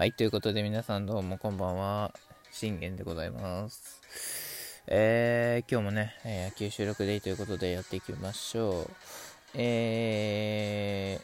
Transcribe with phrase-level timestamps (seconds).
[0.00, 2.14] はい、ということで皆さんどうもこんばんは。
[2.50, 4.00] 信玄でございます。
[4.86, 8.90] えー、今日もね、野球収録でいいということでやっていきましょう。
[9.52, 11.20] え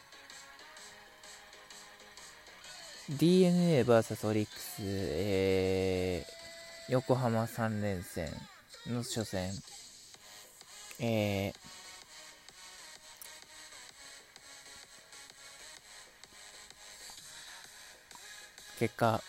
[3.09, 8.29] ー、DNA vs オリックス、えー、横浜3連戦
[8.85, 9.49] の初戦、
[10.99, 11.53] えー、
[18.79, 19.23] 結果、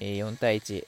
[0.00, 0.84] えー、4対1、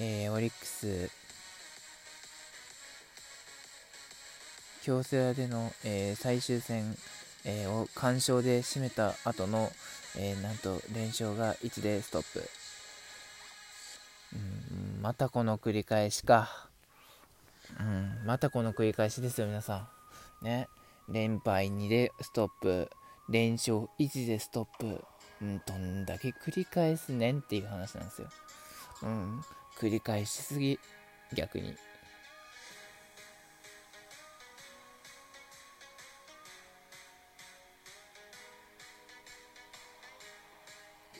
[0.00, 1.08] えー、オリックス、
[4.82, 6.96] 京セラでの、えー、最終戦、
[7.44, 9.70] えー、を完勝で締めた後の、
[10.16, 12.42] えー、なんと連勝が1でストップ。
[14.32, 14.36] う
[14.98, 16.68] ん、またこの繰り返しか。
[17.78, 19.86] うん、またこの繰り返しですよ、皆さ
[20.42, 20.44] ん。
[20.44, 20.68] ね。
[21.08, 22.90] 連敗2でストップ、
[23.28, 25.04] 連勝1でストップ、
[25.40, 28.28] うん、どんだけ繰り返すねんっていう話なんですよ。
[29.02, 29.40] うん、
[29.78, 30.78] 繰り返しすぎ、
[31.34, 31.74] 逆に。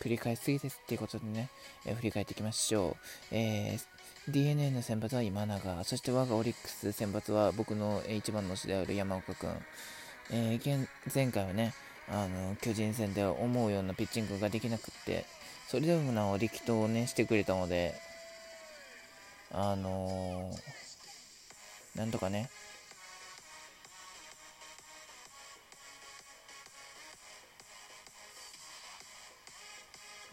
[0.00, 1.50] 繰り返しすぎですっていうことでね、
[1.86, 2.96] えー、振り返っていきましょう。
[3.34, 3.98] えー
[4.28, 9.50] DNA の先発は今永、そして我がオリックス先発は僕の一番の推しである山岡君。
[10.30, 11.72] えー、前回はね、
[12.10, 15.24] あの巨人戦で思うようなピッチングができなくって、
[15.66, 17.94] それでもなお力投をね、してくれたので、
[19.50, 22.50] あのー、なんとかね、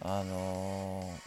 [0.01, 1.24] あのー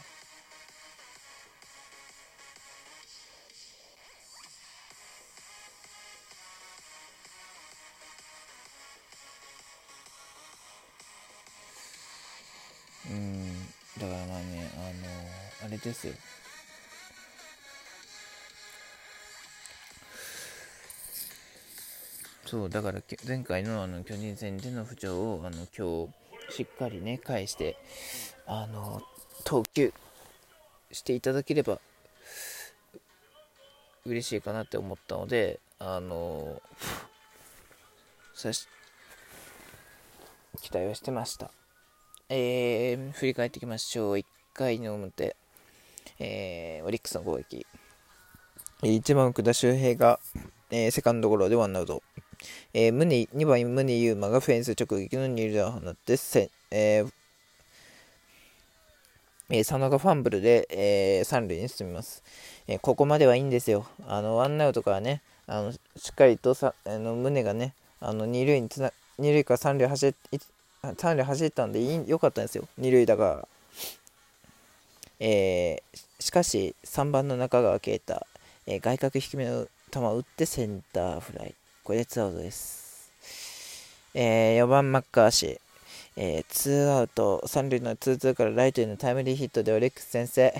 [13.10, 13.66] うん。
[13.98, 16.14] だからまあねあのあれですよ。
[22.46, 26.06] そうだから前回のあの巨人戦での不調をあの今
[26.48, 27.76] 日しっかりね返して
[28.46, 29.02] あの
[29.44, 29.92] 投球
[30.90, 31.78] していただければ
[34.06, 36.62] 嬉しいかなって思ったのであの
[38.32, 38.66] さし
[40.62, 41.50] 期待はしてました。
[42.30, 45.34] えー、振り返っていきましょう1回の表
[46.18, 47.66] えー、オリックスの攻撃。
[48.82, 50.18] 1番福田周平が、
[50.70, 52.02] えー、セカンドゴロでワンアウト。
[52.74, 57.12] えー、宗2番宗優馬がフェンス直撃の二塁打を放ってせ、えー
[59.50, 62.22] えー、佐野がファンブルで、えー、三塁に進みます、
[62.66, 63.86] えー、ここまではいいんですよ。
[64.06, 65.78] あのワンアウトからね、あのし
[66.10, 70.14] っかりとさあの宗がね、あの二塁につな二塁から三塁走っ
[70.82, 73.48] 三塁走ったんでいいよかったんですよ、二塁打が。
[75.20, 78.24] えー、しかし3番の中川圭太、
[78.66, 81.54] えー、外角低めの球を打ってセンターフライ。
[81.82, 83.10] これでツーアウトです、
[84.14, 85.60] えー、4番マッカーシー、
[86.16, 87.42] えー、ツーアウト。
[87.46, 90.54] 3塁のツーツーからライトへのタイムリーヒットでオリックス先制、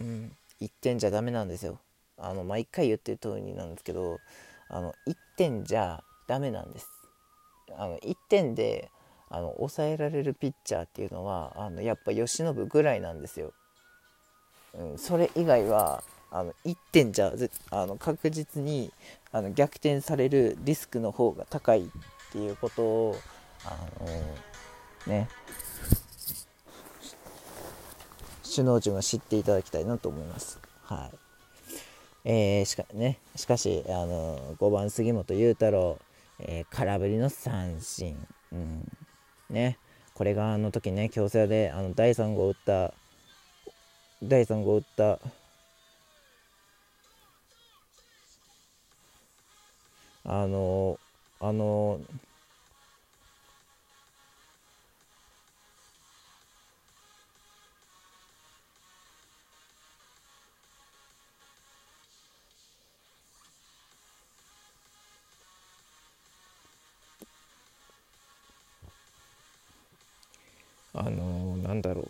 [0.00, 1.78] うん、1点じゃダメなんですよ。
[2.18, 4.18] あの毎回言ってる通りなんですけど
[4.68, 6.88] あの1点じゃダメなんです。
[7.76, 8.90] あの1点で
[9.28, 13.52] あの抑えられるピッチャーっていうのはあのやっぱ由伸ぐらいなんですよ。
[14.74, 17.32] うん、それ以外はあの1点じゃ
[17.70, 18.92] あの確実に
[19.32, 21.88] あの逆転されるリスクの方が高いっ
[22.32, 23.16] ていうことを
[23.64, 24.06] あの
[25.06, 25.28] ね。
[28.56, 30.58] 首脳陣は知っていただきたいなと思います。
[30.82, 31.18] はい。
[32.24, 35.98] えー、しかね、しかしあの5番杉本裕太郎、
[36.38, 38.16] えー、空振りの三振、
[38.52, 38.90] うん。
[39.50, 39.78] ね。
[40.14, 42.94] これがあの時ね京セラであの第3号を打った
[44.22, 45.18] 第3号を打った
[50.24, 50.98] あの
[51.38, 52.00] あの
[70.98, 72.08] あのー、なんだろう。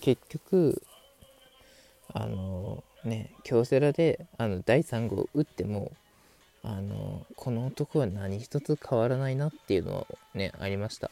[0.00, 0.82] 結局
[2.12, 5.92] あのね京セラであの第3号打っても
[6.64, 11.10] あのこの男は何一つ変わらないなっていうのはねありました、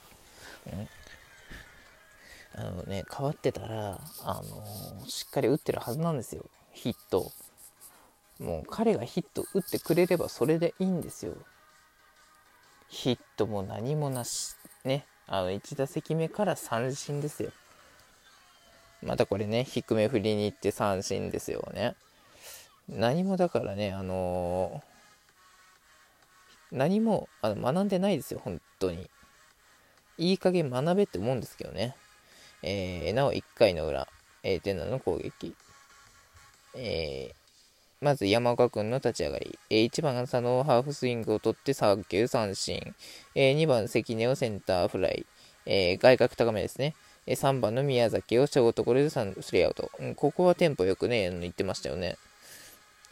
[2.54, 6.44] あのね変わってたら、あのしっかり打ってるはずなんですよ。
[6.72, 7.30] ヒット。
[8.38, 11.34] もう彼がヒット打ってくれればそれでいいんですよ。
[12.88, 14.56] ヒットも何もなし。
[14.84, 15.04] ね。
[15.26, 17.52] あの1打席目から三振ですよ。
[19.02, 21.94] またこれね低め振りに行って三振ですよね。
[22.88, 29.08] 何もだからねあのー、何もあの学んでないですよ本当に。
[30.18, 31.94] いい加減学べって思うんですけどね。
[32.62, 34.08] えー、なお1回の裏、
[34.42, 35.54] えー、テナの攻撃。
[36.74, 37.34] えー、
[38.00, 42.94] まず山岡君の立ち上がり、えー、1番佐野をハーフスイングを取って3球三振、
[43.34, 45.26] えー、2番関根をセンターフライ、
[45.66, 46.94] えー、外角高めですね、
[47.26, 52.16] え3番の宮崎をショートゴロでスリーアウト、うん、ここはテンポよくね言ってましたよね。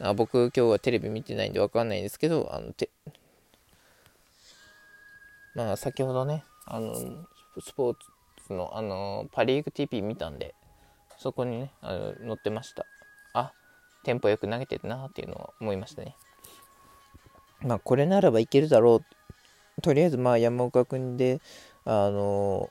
[0.01, 2.89] あ僕今日はテレビ見てないんでわかんないんですけどあのて
[5.55, 6.95] まあ先ほどねあの
[7.61, 7.99] スポーツ
[8.53, 10.55] のあのパ・リーグ TP 見たんで
[11.17, 12.85] そこにねあの載ってました
[13.33, 13.51] あ
[14.03, 16.15] テンポよく投げてるなっていうのを思いましたね。
[17.61, 19.03] まあこれならばいけるだろ
[19.77, 19.81] う。
[19.81, 21.41] とりあえずまあ山岡君で、
[21.85, 22.69] あの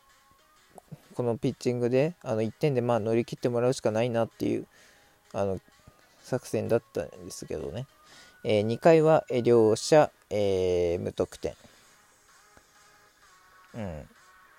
[1.15, 4.67] このピッチングであの1点でまあ乗り切ってもらうしかないなっていう
[5.33, 5.61] あの
[6.23, 7.87] 作戦だったんですけどね。
[8.45, 11.55] えー、2回は両者、えー、無得点。
[13.75, 14.09] うん。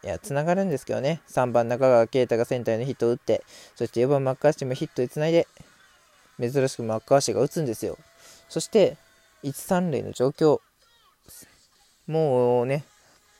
[0.03, 1.21] いや、つながるんですけどね。
[1.27, 3.43] 3番中川圭太がセンターのヒットを打って、
[3.75, 5.47] そして4番マッカーシーもヒットでつないで、
[6.39, 7.97] 珍しくマッカーシーが打つんですよ。
[8.47, 8.97] そして、
[9.43, 10.61] 1、3塁の状況。
[12.07, 12.83] もうね、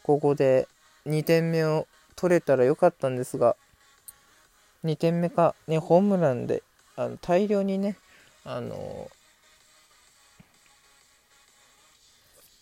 [0.04, 0.68] ここで
[1.06, 3.56] 2点目を取れたらよかったんですが、
[4.84, 6.64] 2点目か、ね、ホームランで
[6.96, 7.98] あの大量にね、
[8.44, 9.10] あの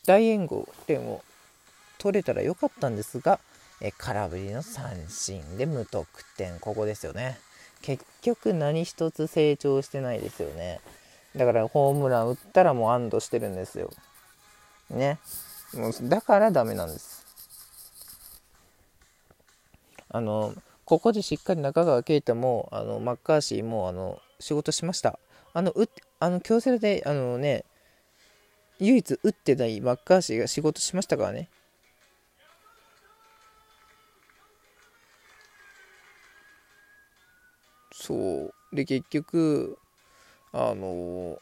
[0.05, 1.23] 大援護点を
[1.97, 3.39] 取れたらよかったんですが、
[3.81, 7.37] え空振りの三振で無得点、ここですよね。
[7.81, 10.81] 結局何一つ成長してないですよね。
[11.35, 13.91] だからホームラン打ったらもう安堵してるんですよ。
[14.89, 15.19] ね。
[15.73, 17.25] もうだからダメなんです。
[20.09, 20.53] あの、
[20.85, 25.19] ここでしっかり中川圭太も、あの、マッカーシーも、あの、仕事しました。
[25.53, 25.89] あの、う
[26.19, 27.65] あの、京セラで、あのね、
[28.79, 31.49] 唯一打ってないマッカーシーが仕事しましたからね。
[38.07, 38.53] そう。
[38.73, 39.77] で、結局、
[40.53, 41.39] あの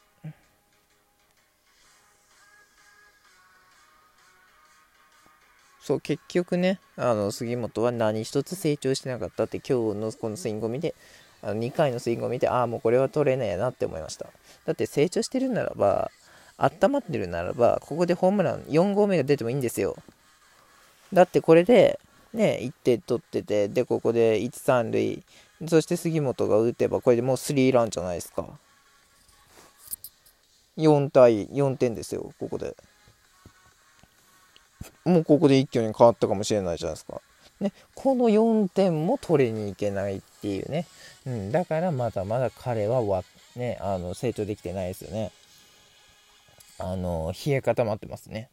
[5.80, 10.96] そう、結局ね、あの、杉本は何一つ成長してなかったって、今日のこのスイングを見て、
[11.44, 14.26] あの2回のスイングを見て、ああ、もうこれは取れねえなって思いました。
[14.66, 16.10] だって成長してるならば、
[16.58, 19.96] 温まってるならば、ここでホームラン4号目が出てもいいんですよ。
[21.14, 22.00] だってこれで、
[22.34, 25.24] ね、1点取ってて、で、ここで1、3塁、
[25.68, 28.46] そして杉本が打てば、これでもうスリーランじゃないですか。
[30.78, 32.76] 4対4点ですよ、ここで。
[35.06, 37.22] もうここで一挙に変わったかもしれないじゃないですか。
[37.62, 40.86] ね、この4点も取りに行けないっていうね。
[41.26, 43.24] うん、だからまだまだ彼はわ、
[43.56, 45.32] ね、あの成長できてないですよね。
[46.78, 48.50] あの、冷え固まってますね。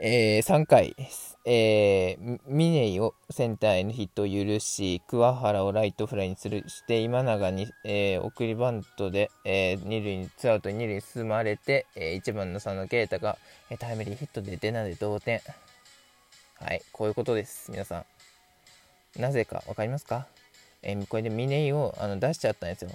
[0.00, 0.96] えー、3回、
[1.44, 13.38] えー、ミネイをセンターへのヒットを許し、桑原をライトフライにするして、今永に、えー、送りバントで、えー、二塁に、ツアウト二塁に進まれて、えー、1番の佐野啓太が、
[13.70, 15.40] えー、タイムリーヒットで出なで同点。
[16.54, 18.04] はい、こういうことです、皆さ
[19.16, 19.20] ん。
[19.20, 20.26] なぜか分かりますか、
[20.82, 22.90] えー、これでミネイをあの出しちゃったんですよ。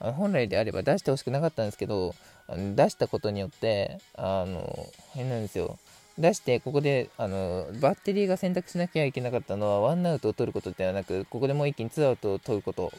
[0.00, 2.14] あの本来であれば出してほしくなかったんですけど、
[2.48, 5.78] 出したことによって、あの、変なんですよ。
[6.18, 12.92] 出して、ここであのバッテリーが選択しなきゃいけなかったのは、ワンアウトを取ることではなく、ここでもう一気にツーアウトを取ること、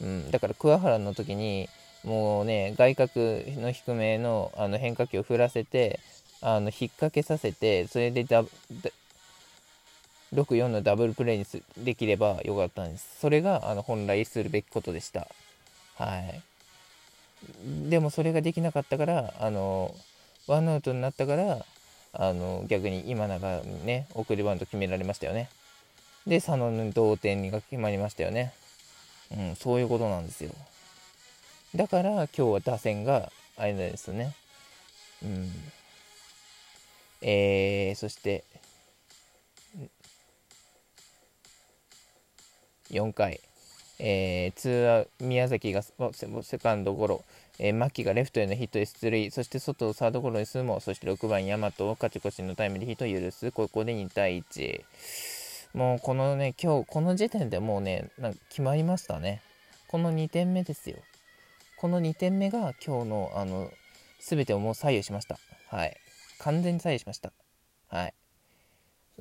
[0.00, 1.68] うん、だから桑原の時に、
[2.04, 3.10] もうね、外角
[3.60, 6.00] の低めのあの変化球を振らせて、
[6.40, 8.44] あの引っ掛けさせて、それでダ
[10.34, 13.18] 6-4のダブルプレーにできればよかったんです。
[13.20, 15.28] それがあの本来するべきことでした。
[15.96, 16.42] はい。
[17.88, 19.94] でもそれができなかったから、あの、
[20.46, 21.64] ワンアウトになったから、
[22.12, 25.48] あの逆に今永にね送りバント決められましたよね。
[26.26, 28.52] で佐野の同点にが決まりましたよね。
[29.36, 30.50] うんそういうことなんですよ。
[31.74, 34.34] だから今日は打線があれですね。
[35.22, 35.50] うん。
[37.22, 38.44] えー、そして
[42.90, 43.40] 4回、
[43.98, 45.82] えー、ツーア宮崎が
[46.42, 47.24] セカンドゴロ、
[47.64, 54.82] えー、牧がレフトへのヒットで出塁、そして外をサードゴロに進も、そして6番大和を勝ち越しのタイムリーヒットを許す、ここで2対1。
[55.72, 59.42] もうこのね、今日、この時点でもうね、なんか決まりましたね。
[59.86, 60.96] この2点目ですよ。
[61.76, 63.70] この2点目が今日の、あの、
[64.18, 65.38] 全てをもう左右しました。
[65.68, 65.96] はい。
[66.40, 67.32] 完全に左右しました。
[67.86, 68.14] はい。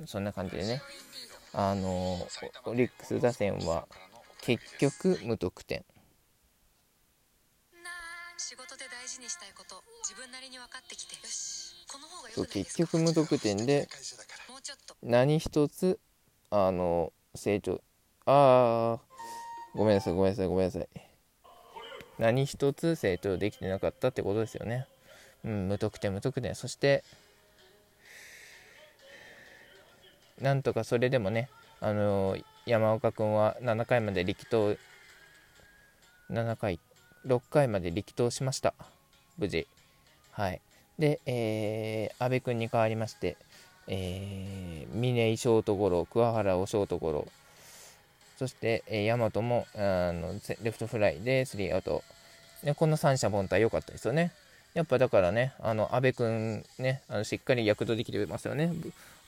[0.07, 0.81] そんな感じでね。
[1.53, 2.27] あの、
[2.65, 3.87] オリックス打線は
[4.41, 5.85] 結局無得点。
[8.41, 13.87] 仕事で大事にしたいこと自分なりに分かってきてよしこの方がそう結局無得点で
[15.03, 15.99] 何一つ
[16.49, 17.81] あの成長
[18.25, 18.99] ああ
[19.75, 20.87] ごめんなさいごめんなさいごめんなさい。
[22.17, 24.87] 何一つ成長できてなかったってことですよね。
[25.45, 26.55] うん無得点無得点。
[26.55, 27.03] そして
[30.39, 34.75] なんとかそれでもねあの山岡君は7回まで力投
[36.31, 36.79] 7回
[37.25, 38.73] 6回まで力投しました
[39.37, 39.67] 無事
[40.31, 40.61] はい
[40.99, 43.37] で、えー、阿部君に代わりまして
[43.87, 47.27] えー、峰井ショートゴロ桑原をショートゴロ
[48.37, 52.03] そして、えー、大和もあのレフトフライでスリーアウト
[52.63, 54.31] でこの三者凡退良かったですよね
[54.73, 58.71] やっぱだからね、あの、阿部君ね、あのしっかり躍動できてますよね。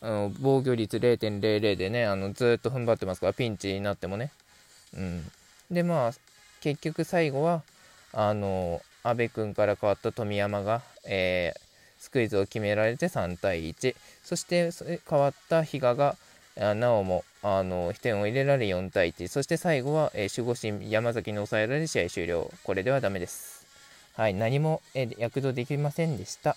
[0.02, 4.32] あの防御率0.00でね、あのずっと踏ん張ってますから、ピンチになってもね。
[4.96, 5.32] うん。
[5.70, 6.14] で、まあ、
[6.62, 7.62] 結局最後は、
[8.14, 11.60] あの、阿部君から変わった富山が、えー、
[12.00, 13.96] スクイズを決められて3対1。
[14.24, 14.72] そして
[15.10, 16.16] 変わった比嘉が、
[16.56, 19.28] なおもあの1点を入れられ4対1。
[19.28, 22.50] そして最後は、えー、守護神山崎に抑えられ試合終了。
[22.64, 23.66] これではダメです。
[24.16, 26.56] はい、何も、え躍動できませんでした。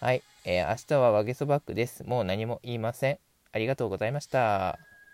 [0.00, 2.04] はい、えー、明日はワゲソバックです。
[2.04, 3.18] もう何も言いません。
[3.52, 4.91] ありがとうございました。